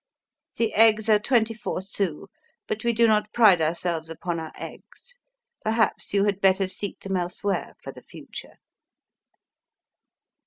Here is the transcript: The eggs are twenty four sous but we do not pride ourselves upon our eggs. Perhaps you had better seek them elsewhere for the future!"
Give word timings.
The 0.57 0.73
eggs 0.73 1.09
are 1.09 1.19
twenty 1.19 1.53
four 1.53 1.79
sous 1.79 2.25
but 2.67 2.83
we 2.83 2.91
do 2.91 3.05
not 3.07 3.31
pride 3.33 3.61
ourselves 3.61 4.09
upon 4.09 4.39
our 4.39 4.51
eggs. 4.57 5.13
Perhaps 5.63 6.11
you 6.11 6.23
had 6.23 6.41
better 6.41 6.65
seek 6.65 6.99
them 7.01 7.15
elsewhere 7.15 7.75
for 7.83 7.91
the 7.91 8.01
future!" 8.01 8.57